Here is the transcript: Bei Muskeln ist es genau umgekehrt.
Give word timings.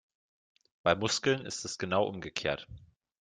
Bei 0.81 0.95
Muskeln 0.95 1.45
ist 1.45 1.63
es 1.63 1.77
genau 1.77 2.05
umgekehrt. 2.07 2.67